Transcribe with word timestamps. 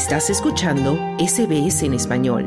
Estás 0.00 0.30
escuchando 0.30 0.94
SBS 1.18 1.82
en 1.82 1.92
español. 1.92 2.46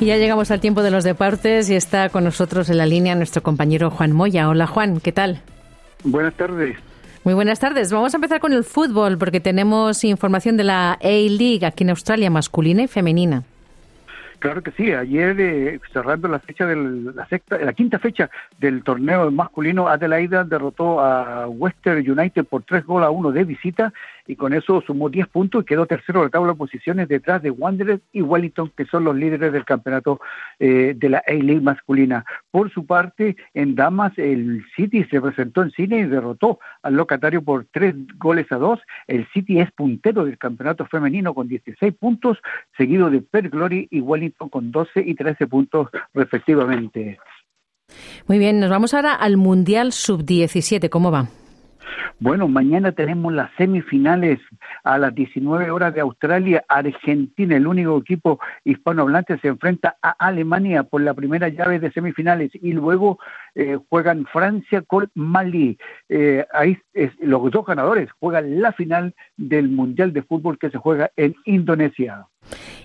Y 0.00 0.06
ya 0.06 0.16
llegamos 0.16 0.50
al 0.50 0.58
tiempo 0.58 0.82
de 0.82 0.90
los 0.90 1.04
deportes 1.04 1.70
y 1.70 1.76
está 1.76 2.08
con 2.08 2.24
nosotros 2.24 2.68
en 2.70 2.78
la 2.78 2.86
línea 2.86 3.14
nuestro 3.14 3.44
compañero 3.44 3.92
Juan 3.92 4.10
Moya. 4.10 4.48
Hola 4.48 4.66
Juan, 4.66 4.98
¿qué 4.98 5.12
tal? 5.12 5.42
Buenas 6.02 6.34
tardes. 6.34 6.76
Muy 7.22 7.34
buenas 7.34 7.60
tardes. 7.60 7.92
Vamos 7.92 8.12
a 8.14 8.16
empezar 8.16 8.40
con 8.40 8.52
el 8.52 8.64
fútbol 8.64 9.16
porque 9.16 9.38
tenemos 9.38 10.02
información 10.02 10.56
de 10.56 10.64
la 10.64 10.94
A-League 10.94 11.64
aquí 11.64 11.84
en 11.84 11.90
Australia, 11.90 12.30
masculina 12.30 12.82
y 12.82 12.88
femenina. 12.88 13.44
Claro 14.38 14.62
que 14.62 14.72
sí. 14.72 14.92
Ayer, 14.92 15.40
eh, 15.40 15.80
cerrando 15.92 16.28
la 16.28 16.38
fecha 16.38 16.66
la, 16.66 17.26
sexta, 17.26 17.58
la 17.58 17.72
quinta 17.72 17.98
fecha 17.98 18.30
del 18.58 18.82
torneo 18.82 19.30
masculino, 19.30 19.88
Adelaida 19.88 20.44
derrotó 20.44 21.00
a 21.00 21.48
Western 21.48 21.98
United 21.98 22.44
por 22.44 22.62
tres 22.62 22.84
goles 22.84 23.06
a 23.06 23.10
uno 23.10 23.32
de 23.32 23.44
visita 23.44 23.92
y 24.26 24.36
con 24.36 24.54
eso 24.54 24.82
sumó 24.86 25.08
10 25.08 25.28
puntos 25.28 25.62
y 25.62 25.66
quedó 25.66 25.86
tercero 25.86 26.20
de 26.20 26.26
la 26.26 26.30
tabla 26.30 26.52
de 26.52 26.58
posiciones 26.58 27.08
detrás 27.08 27.42
de 27.42 27.50
Wanderers 27.50 28.02
y 28.12 28.22
Wellington, 28.22 28.72
que 28.76 28.86
son 28.86 29.04
los 29.04 29.16
líderes 29.16 29.52
del 29.52 29.64
campeonato 29.64 30.20
eh, 30.58 30.94
de 30.96 31.08
la 31.08 31.22
A-League 31.26 31.60
masculina. 31.60 32.24
Por 32.50 32.72
su 32.72 32.86
parte, 32.86 33.36
en 33.52 33.74
Damas, 33.74 34.12
el 34.16 34.64
City 34.76 35.04
se 35.04 35.20
presentó 35.20 35.62
en 35.62 35.70
cine 35.72 35.98
y 35.98 36.04
derrotó 36.04 36.58
al 36.82 36.94
locatario 36.94 37.42
por 37.42 37.66
tres 37.70 37.94
goles 38.18 38.50
a 38.50 38.56
dos. 38.56 38.80
El 39.06 39.26
City 39.32 39.60
es 39.60 39.70
puntero 39.72 40.24
del 40.24 40.38
campeonato 40.38 40.86
femenino 40.86 41.34
con 41.34 41.48
16 41.48 41.94
puntos, 41.94 42.38
seguido 42.76 43.10
de 43.10 43.20
Per 43.20 43.50
Glory 43.50 43.88
y 43.90 44.00
Wellington 44.00 44.33
con 44.36 44.70
12 44.70 45.02
y 45.04 45.14
13 45.14 45.46
puntos 45.46 45.88
respectivamente. 46.12 47.18
Muy 48.26 48.38
bien, 48.38 48.60
nos 48.60 48.70
vamos 48.70 48.94
ahora 48.94 49.14
al 49.14 49.36
Mundial 49.36 49.92
Sub-17. 49.92 50.88
¿Cómo 50.88 51.10
va? 51.10 51.28
Bueno, 52.20 52.46
mañana 52.48 52.92
tenemos 52.92 53.32
las 53.32 53.50
semifinales 53.56 54.38
a 54.84 54.98
las 54.98 55.14
19 55.14 55.70
horas 55.70 55.92
de 55.94 56.00
Australia. 56.00 56.64
Argentina, 56.68 57.56
el 57.56 57.66
único 57.66 57.98
equipo 57.98 58.38
hispanohablante, 58.64 59.38
se 59.38 59.48
enfrenta 59.48 59.96
a 60.00 60.10
Alemania 60.10 60.84
por 60.84 61.02
la 61.02 61.12
primera 61.14 61.48
llave 61.48 61.80
de 61.80 61.92
semifinales 61.92 62.52
y 62.54 62.72
luego 62.72 63.18
eh, 63.54 63.78
juegan 63.90 64.26
Francia 64.26 64.82
con 64.82 65.10
Mali. 65.14 65.76
Eh, 66.08 66.46
ahí 66.52 66.78
los 67.20 67.50
dos 67.50 67.66
ganadores 67.66 68.10
juegan 68.20 68.62
la 68.62 68.72
final 68.72 69.14
del 69.36 69.68
Mundial 69.68 70.12
de 70.12 70.22
Fútbol 70.22 70.58
que 70.58 70.70
se 70.70 70.78
juega 70.78 71.10
en 71.16 71.34
Indonesia. 71.44 72.26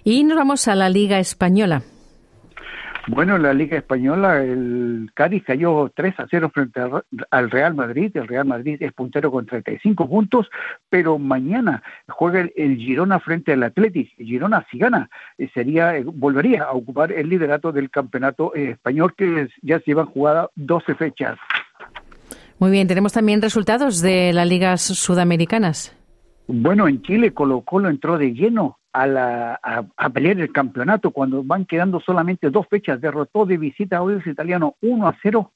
Y 0.03 0.23
nos 0.23 0.37
vamos 0.37 0.67
a 0.67 0.75
la 0.75 0.89
Liga 0.89 1.19
Española. 1.19 1.83
Bueno, 3.11 3.37
en 3.37 3.41
la 3.41 3.53
Liga 3.53 3.75
Española 3.75 4.43
el 4.43 5.09
Cádiz 5.15 5.43
cayó 5.43 5.91
3 5.95 6.19
a 6.19 6.27
0 6.29 6.51
frente 6.53 6.79
al 7.31 7.49
Real 7.49 7.73
Madrid. 7.73 8.15
El 8.15 8.27
Real 8.27 8.45
Madrid 8.45 8.77
es 8.81 8.93
puntero 8.93 9.31
con 9.31 9.47
35 9.47 10.07
puntos, 10.07 10.47
pero 10.89 11.17
mañana 11.17 11.81
juega 12.07 12.47
el, 12.55 12.77
Girona 12.77 13.19
frente 13.19 13.53
al 13.53 13.63
Atlético. 13.63 14.11
Girona, 14.17 14.63
si 14.69 14.77
gana, 14.77 15.09
eh, 15.39 15.49
sería, 15.55 15.97
eh, 15.97 16.03
volvería 16.05 16.65
a 16.65 16.73
ocupar 16.73 17.11
el 17.11 17.29
liderato 17.29 17.71
del 17.71 17.89
campeonato 17.89 18.53
eh, 18.55 18.71
español 18.71 19.15
que 19.17 19.47
ya 19.63 19.79
se 19.79 19.85
llevan 19.85 20.05
jugada 20.05 20.49
12 20.55 20.93
fechas. 20.93 21.39
Muy 22.59 22.69
bien, 22.69 22.87
tenemos 22.87 23.13
también 23.13 23.41
resultados 23.41 24.01
de 24.01 24.33
las 24.33 24.47
ligas 24.47 24.81
sudamericanas. 24.81 25.95
Bueno, 26.45 26.87
en 26.87 27.01
Chile 27.01 27.33
Colo 27.33 27.61
Colo 27.61 27.89
entró 27.89 28.17
de 28.17 28.33
lleno 28.33 28.78
a, 28.93 29.07
la, 29.07 29.59
a, 29.97 30.09
pelear 30.09 30.39
el 30.39 30.51
campeonato 30.51 31.11
cuando 31.11 31.43
van 31.43 31.65
quedando 31.65 31.99
solamente 31.99 32.49
dos 32.49 32.67
fechas. 32.67 33.01
Derrotó 33.01 33.45
de 33.45 33.57
visita 33.57 33.97
a 33.97 34.01
Oils 34.01 34.25
Italiano 34.25 34.75
1 34.81 35.07
a 35.07 35.15
0 35.21 35.51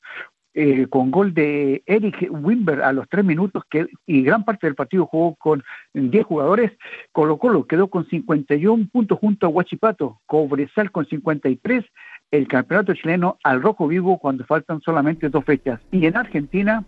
eh, 0.55 0.85
con 0.87 1.09
gol 1.09 1.33
de 1.33 1.81
Eric 1.87 2.27
Wimber 2.29 2.83
a 2.83 2.93
los 2.93 3.09
tres 3.09 3.25
minutos 3.25 3.63
que, 3.71 3.87
y 4.05 4.21
gran 4.21 4.45
parte 4.45 4.67
del 4.67 4.75
partido 4.75 5.07
jugó 5.07 5.33
con 5.35 5.63
10 5.93 6.25
jugadores. 6.25 6.71
Colo 7.11 7.37
Colo 7.37 7.65
quedó 7.65 7.87
con 7.87 8.07
51 8.07 8.87
puntos 8.91 9.17
junto 9.17 9.47
a 9.47 9.49
Huachipato, 9.49 10.21
Cobresal 10.27 10.91
con 10.91 11.07
53, 11.07 11.83
el 12.29 12.47
campeonato 12.47 12.93
chileno 12.93 13.37
al 13.43 13.63
rojo 13.63 13.87
vivo 13.87 14.19
cuando 14.19 14.45
faltan 14.45 14.79
solamente 14.81 15.29
dos 15.29 15.43
fechas. 15.43 15.81
Y 15.91 16.05
en 16.05 16.17
Argentina, 16.17 16.83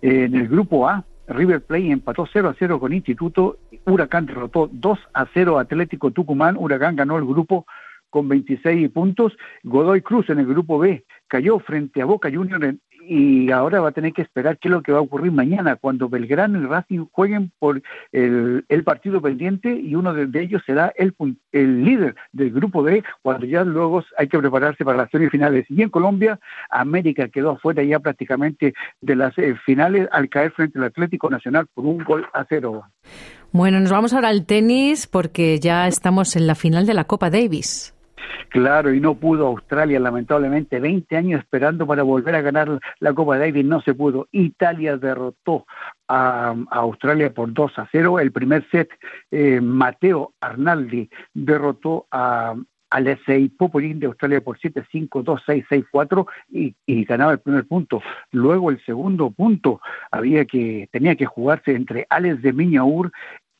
eh, 0.00 0.24
en 0.24 0.34
el 0.34 0.48
grupo 0.48 0.88
A, 0.88 1.04
River 1.28 1.62
Plate 1.62 1.90
empató 1.90 2.26
0 2.30 2.48
a 2.48 2.56
0 2.58 2.80
con 2.80 2.94
Instituto, 2.94 3.58
Huracán 3.86 4.26
derrotó 4.26 4.68
2 4.72 4.98
a 5.12 5.26
0 5.32 5.58
Atlético 5.58 6.10
Tucumán, 6.10 6.56
Huracán 6.56 6.96
ganó 6.96 7.16
el 7.18 7.24
grupo 7.24 7.66
con 8.10 8.28
26 8.28 8.90
puntos, 8.90 9.36
Godoy 9.64 10.00
Cruz 10.00 10.30
en 10.30 10.38
el 10.38 10.46
grupo 10.46 10.78
B 10.78 11.04
cayó 11.26 11.58
frente 11.58 12.00
a 12.00 12.04
Boca 12.04 12.30
Juniors 12.32 12.76
y 13.06 13.50
ahora 13.50 13.80
va 13.80 13.90
a 13.90 13.92
tener 13.92 14.12
que 14.12 14.22
esperar 14.22 14.58
qué 14.58 14.68
es 14.68 14.72
lo 14.72 14.82
que 14.82 14.92
va 14.92 14.98
a 14.98 15.02
ocurrir 15.02 15.32
mañana 15.32 15.76
cuando 15.76 16.08
Belgrano 16.08 16.60
y 16.60 16.66
Racing 16.66 17.06
jueguen 17.10 17.52
por 17.58 17.82
el, 18.12 18.64
partido 18.84 19.22
pendiente 19.22 19.74
y 19.74 19.94
uno 19.94 20.12
de, 20.12 20.40
ellos 20.40 20.62
será 20.66 20.92
el, 20.96 21.14
el 21.52 21.84
líder 21.84 22.14
del 22.32 22.50
grupo 22.50 22.82
B 22.82 23.02
cuando 23.22 23.46
ya 23.46 23.64
luego 23.64 24.04
hay 24.18 24.28
que 24.28 24.38
prepararse 24.38 24.84
para 24.84 24.98
las 24.98 25.10
semifinales. 25.10 25.64
Y 25.70 25.82
en 25.82 25.88
Colombia, 25.88 26.38
América 26.70 27.28
quedó 27.28 27.52
afuera 27.52 27.82
ya 27.82 27.98
prácticamente 27.98 28.74
de 29.00 29.16
las 29.16 29.36
eh, 29.38 29.54
finales 29.64 30.08
al 30.12 30.28
caer 30.28 30.52
frente 30.52 30.78
al 30.78 30.84
Atlético 30.84 31.30
Nacional 31.30 31.66
por 31.72 31.86
un 31.86 32.04
gol 32.04 32.26
a 32.32 32.44
cero. 32.48 32.84
Bueno, 33.52 33.80
nos 33.80 33.90
vamos 33.90 34.12
ahora 34.12 34.28
al 34.28 34.46
tenis 34.46 35.06
porque 35.06 35.60
ya 35.60 35.86
estamos 35.86 36.36
en 36.36 36.46
la 36.46 36.54
final 36.54 36.86
de 36.86 36.94
la 36.94 37.04
Copa 37.04 37.30
Davis. 37.30 37.93
Claro, 38.54 38.94
y 38.94 39.00
no 39.00 39.16
pudo 39.16 39.48
Australia, 39.48 39.98
lamentablemente, 39.98 40.78
20 40.78 41.16
años 41.16 41.40
esperando 41.40 41.88
para 41.88 42.04
volver 42.04 42.36
a 42.36 42.40
ganar 42.40 42.78
la 43.00 43.12
Copa 43.12 43.36
Davis, 43.36 43.64
no 43.64 43.80
se 43.80 43.94
pudo. 43.94 44.28
Italia 44.30 44.96
derrotó 44.96 45.66
a, 46.06 46.54
Australia 46.70 47.34
por 47.34 47.52
2 47.52 47.72
a 47.80 47.88
0. 47.90 48.20
El 48.20 48.30
primer 48.30 48.64
set, 48.70 48.90
eh, 49.32 49.60
Mateo 49.60 50.34
Arnaldi 50.40 51.10
derrotó 51.34 52.06
a, 52.12 52.54
Alexei 52.90 53.48
Popolin 53.48 53.98
de 53.98 54.06
Australia 54.06 54.40
por 54.40 54.56
7-5, 54.60 55.08
2-6, 55.08 55.66
6-4 55.92 56.26
y, 56.52 56.76
y, 56.86 57.04
ganaba 57.04 57.32
el 57.32 57.40
primer 57.40 57.66
punto. 57.66 58.00
Luego 58.30 58.70
el 58.70 58.80
segundo 58.84 59.32
punto 59.32 59.80
había 60.12 60.44
que 60.44 60.88
tenía 60.92 61.16
que 61.16 61.26
jugarse 61.26 61.72
entre 61.72 62.06
Alex 62.08 62.40
de 62.40 62.52
Miñaur 62.52 63.10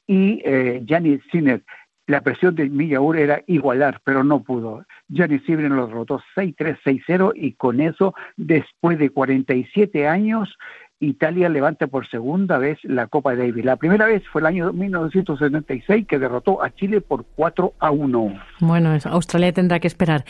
y 0.07 0.41
eh, 0.45 0.85
Janis 0.87 1.21
Sinner 1.33 1.65
la 2.07 2.21
presión 2.21 2.55
de 2.55 2.69
Millaur 2.69 3.17
era 3.17 3.43
igualar, 3.47 4.01
pero 4.05 4.25
no 4.25 4.43
pudo. 4.43 4.85
Gianni 5.09 5.39
Sibren 5.41 5.77
lo 5.77 5.87
derrotó 5.87 6.21
6-3, 6.37 6.79
6-0 6.85 7.33
y 7.35 7.53
con 7.53 7.81
eso, 7.81 8.15
después 8.37 8.99
de 8.99 9.11
47 9.11 10.07
años, 10.07 10.55
Italia 11.01 11.49
levanta 11.49 11.87
por 11.87 12.09
segunda 12.09 12.59
vez 12.59 12.79
la 12.83 13.07
Copa 13.07 13.35
Davis. 13.35 13.65
La 13.65 13.77
primera 13.77 14.07
vez 14.07 14.23
fue 14.29 14.41
el 14.41 14.47
año 14.47 14.73
1976 14.73 16.07
que 16.07 16.19
derrotó 16.19 16.63
a 16.63 16.71
Chile 16.75 17.01
por 17.01 17.25
4 17.37 17.75
a 17.79 17.91
1. 17.91 18.35
Bueno, 18.61 18.97
Australia 19.05 19.53
tendrá 19.53 19.81
que 19.81 19.89
esperar. 19.89 20.25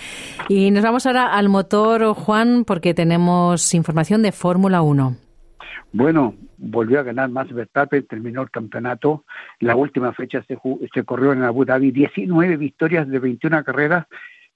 Y 0.49 0.71
nos 0.71 0.83
vamos 0.83 1.07
ahora 1.07 1.35
al 1.35 1.49
motor, 1.49 2.15
Juan, 2.15 2.65
porque 2.65 2.95
tenemos 2.95 3.75
información 3.75 4.23
de 4.23 4.33
Fórmula 4.33 4.83
1. 4.83 5.17
Bueno, 5.93 6.35
volvió 6.65 7.01
a 7.01 7.03
ganar 7.03 7.29
más 7.31 7.53
Verstappen, 7.53 8.07
terminó 8.07 8.43
el 8.43 8.51
campeonato. 8.51 9.25
La 9.61 9.77
última 9.77 10.13
fecha 10.13 10.43
se, 10.47 10.59
se 10.93 11.05
corrió 11.05 11.33
en 11.33 11.43
Abu 11.43 11.65
Dhabi, 11.65 11.91
19 11.91 12.57
victorias 12.57 13.09
de 13.09 13.19
21 13.19 13.65
carreras. 13.65 14.07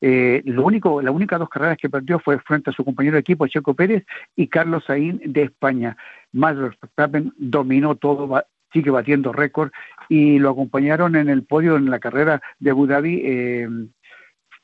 Eh, 0.00 0.42
lo 0.44 0.64
único, 0.64 1.02
la 1.02 1.10
única 1.10 1.38
dos 1.38 1.48
carreras 1.48 1.76
que 1.76 1.90
perdió 1.90 2.20
fue 2.20 2.38
frente 2.38 2.70
a 2.70 2.72
su 2.72 2.84
compañero 2.84 3.14
de 3.14 3.20
equipo 3.20 3.46
Checo 3.46 3.74
Pérez 3.74 4.04
y 4.36 4.46
Carlos 4.46 4.84
Saín 4.86 5.20
de 5.24 5.42
España. 5.42 5.96
Max 6.32 6.58
Verstappen 6.58 7.32
dominó 7.36 7.96
todo, 7.96 8.42
sigue 8.72 8.90
batiendo 8.90 9.32
récord 9.32 9.70
y 10.08 10.38
lo 10.38 10.50
acompañaron 10.50 11.16
en 11.16 11.28
el 11.28 11.42
podio 11.42 11.76
en 11.76 11.90
la 11.90 11.98
carrera 11.98 12.40
de 12.60 12.70
Abu 12.70 12.86
Dhabi. 12.86 13.22
Eh, 13.24 13.68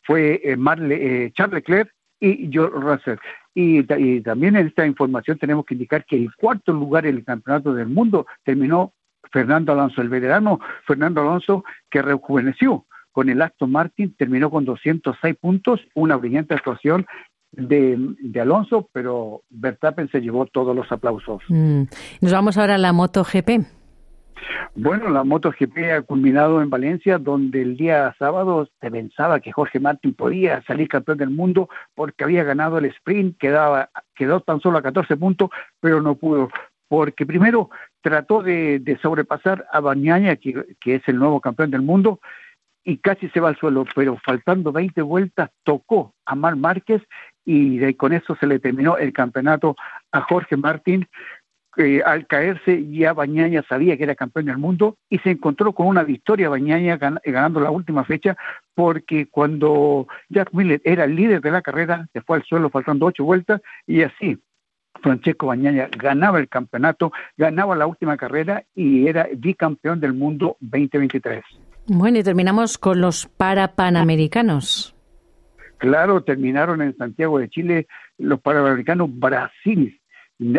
fue 0.02 0.40
eh, 0.44 0.56
Marle, 0.56 1.32
Charles 1.34 1.54
Leclerc 1.54 1.92
y 2.20 2.48
George 2.52 2.78
Russell. 2.78 3.18
Y, 3.54 3.84
también 4.22 4.56
en 4.56 4.66
esta 4.66 4.84
información 4.84 5.38
tenemos 5.38 5.64
que 5.64 5.74
indicar 5.74 6.04
que 6.04 6.16
el 6.16 6.34
cuarto 6.34 6.72
lugar 6.72 7.06
en 7.06 7.16
el 7.16 7.24
campeonato 7.24 7.72
del 7.72 7.86
mundo 7.86 8.26
terminó 8.42 8.92
Fernando 9.32 9.72
Alonso, 9.72 10.02
el 10.02 10.08
veterano 10.08 10.60
Fernando 10.86 11.20
Alonso, 11.20 11.64
que 11.88 12.02
rejuveneció 12.02 12.84
con 13.12 13.28
el 13.28 13.40
Aston 13.40 13.70
Martin, 13.70 14.14
terminó 14.16 14.50
con 14.50 14.64
206 14.64 15.36
puntos, 15.36 15.80
una 15.94 16.16
brillante 16.16 16.54
actuación 16.54 17.06
de, 17.52 18.40
Alonso, 18.40 18.88
pero 18.92 19.42
Verstappen 19.50 20.10
se 20.10 20.20
llevó 20.20 20.46
todos 20.46 20.74
los 20.74 20.90
aplausos. 20.90 21.42
Mm. 21.48 21.82
Nos 22.20 22.32
vamos 22.32 22.58
ahora 22.58 22.74
a 22.74 22.78
la 22.78 22.92
MotoGP. 22.92 23.50
Bueno, 24.76 25.08
la 25.08 25.22
MotoGP 25.22 25.78
ha 25.96 26.02
culminado 26.02 26.60
en 26.60 26.68
Valencia, 26.68 27.18
donde 27.18 27.62
el 27.62 27.76
día 27.76 28.12
sábado 28.18 28.68
se 28.80 28.90
pensaba 28.90 29.38
que 29.38 29.52
Jorge 29.52 29.78
Martín 29.78 30.14
podía 30.14 30.62
salir 30.64 30.88
campeón 30.88 31.18
del 31.18 31.30
mundo 31.30 31.68
porque 31.94 32.24
había 32.24 32.42
ganado 32.42 32.78
el 32.78 32.86
sprint, 32.86 33.38
quedaba, 33.38 33.90
quedó 34.16 34.40
tan 34.40 34.60
solo 34.60 34.78
a 34.78 34.82
14 34.82 35.16
puntos, 35.16 35.50
pero 35.78 36.02
no 36.02 36.16
pudo, 36.16 36.50
porque 36.88 37.24
primero 37.24 37.70
trató 38.02 38.42
de, 38.42 38.98
sobrepasar 39.00 39.64
a 39.70 39.78
Bañaña, 39.78 40.34
que, 40.34 40.64
es 40.84 41.02
el 41.06 41.18
nuevo 41.18 41.40
campeón 41.40 41.70
del 41.70 41.82
mundo, 41.82 42.18
y 42.82 42.98
casi 42.98 43.28
se 43.28 43.38
va 43.38 43.50
al 43.50 43.56
suelo, 43.56 43.84
pero 43.94 44.18
faltando 44.24 44.72
20 44.72 45.02
vueltas 45.02 45.50
tocó 45.62 46.14
a 46.26 46.34
Mar 46.34 46.56
Márquez 46.56 47.00
y 47.44 47.94
con 47.94 48.12
eso 48.12 48.36
se 48.40 48.46
le 48.48 48.58
terminó 48.58 48.96
el 48.96 49.12
campeonato 49.12 49.76
a 50.10 50.20
Jorge 50.22 50.56
Martín. 50.56 51.06
Que 51.76 52.02
al 52.02 52.26
caerse 52.26 52.86
ya 52.90 53.12
Bañaña 53.12 53.64
sabía 53.68 53.96
que 53.96 54.04
era 54.04 54.14
campeón 54.14 54.46
del 54.46 54.58
mundo 54.58 54.96
y 55.08 55.18
se 55.18 55.30
encontró 55.30 55.72
con 55.72 55.86
una 55.86 56.02
victoria 56.02 56.48
Bañaña 56.48 56.96
ganando 56.96 57.60
la 57.60 57.70
última 57.70 58.04
fecha 58.04 58.36
porque 58.74 59.26
cuando 59.26 60.06
Jack 60.28 60.52
Miller 60.52 60.80
era 60.84 61.04
el 61.04 61.16
líder 61.16 61.40
de 61.40 61.50
la 61.50 61.62
carrera 61.62 62.08
se 62.12 62.20
fue 62.20 62.38
al 62.38 62.44
suelo 62.44 62.70
faltando 62.70 63.06
ocho 63.06 63.24
vueltas 63.24 63.60
y 63.86 64.02
así 64.02 64.38
Francesco 65.02 65.46
Bañaña 65.46 65.88
ganaba 65.98 66.38
el 66.38 66.48
campeonato, 66.48 67.12
ganaba 67.36 67.76
la 67.76 67.86
última 67.86 68.16
carrera 68.16 68.64
y 68.74 69.06
era 69.06 69.28
bicampeón 69.36 70.00
del 70.00 70.14
mundo 70.14 70.56
2023. 70.60 71.44
Bueno, 71.86 72.18
y 72.18 72.22
terminamos 72.22 72.78
con 72.78 73.00
los 73.00 73.26
parapanamericanos. 73.26 74.94
Claro, 75.76 76.22
terminaron 76.22 76.80
en 76.80 76.96
Santiago 76.96 77.38
de 77.38 77.50
Chile 77.50 77.86
los 78.16 78.40
Panamericanos 78.40 79.10
Brasil. 79.12 80.00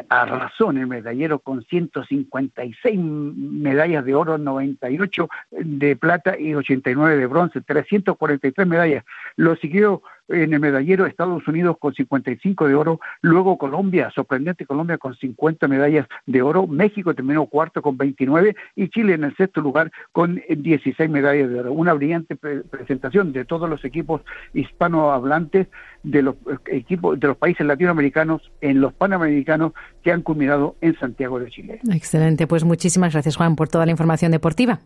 Arrasó 0.07 0.71
en 0.71 0.77
el 0.77 0.87
medallero 0.87 1.39
con 1.39 1.61
156 1.63 2.97
medallas 2.97 4.05
de 4.05 4.15
oro, 4.15 4.37
98 4.37 5.27
de 5.51 5.95
plata 5.97 6.39
y 6.39 6.55
89 6.55 7.17
de 7.17 7.25
bronce, 7.25 7.59
343 7.59 8.67
medallas. 8.67 9.03
Lo 9.35 9.55
siguió 9.57 10.01
en 10.27 10.53
el 10.53 10.59
medallero 10.59 11.05
Estados 11.05 11.47
Unidos 11.47 11.77
con 11.79 11.93
55 11.93 12.67
de 12.67 12.75
oro, 12.75 12.99
luego 13.21 13.57
Colombia, 13.57 14.11
sorprendente 14.13 14.65
Colombia 14.65 14.97
con 14.97 15.15
50 15.15 15.67
medallas 15.67 16.07
de 16.25 16.41
oro, 16.41 16.67
México 16.67 17.13
terminó 17.13 17.45
cuarto 17.45 17.81
con 17.81 17.97
29 17.97 18.55
y 18.75 18.89
Chile 18.89 19.13
en 19.13 19.25
el 19.25 19.35
sexto 19.35 19.61
lugar 19.61 19.91
con 20.11 20.41
16 20.49 21.09
medallas 21.09 21.49
de 21.49 21.59
oro. 21.59 21.73
Una 21.73 21.93
brillante 21.93 22.35
presentación 22.35 23.33
de 23.33 23.45
todos 23.45 23.69
los 23.69 23.83
equipos 23.85 24.21
hispanohablantes 24.53 25.67
de 26.03 26.21
los 26.21 26.35
equipos 26.67 27.19
de 27.19 27.27
los 27.27 27.37
países 27.37 27.65
latinoamericanos 27.65 28.51
en 28.61 28.81
los 28.81 28.93
panamericanos 28.93 29.73
que 30.03 30.11
han 30.11 30.21
culminado 30.21 30.75
en 30.81 30.97
Santiago 30.99 31.39
de 31.39 31.49
Chile. 31.49 31.79
Excelente, 31.91 32.47
pues 32.47 32.63
muchísimas 32.63 33.13
gracias 33.13 33.35
Juan 33.35 33.55
por 33.55 33.69
toda 33.69 33.85
la 33.85 33.91
información 33.91 34.31
deportiva. 34.31 34.79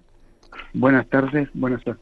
Buenas 0.74 1.08
tardes, 1.08 1.50
buenas 1.54 1.84
tardes. 1.84 2.02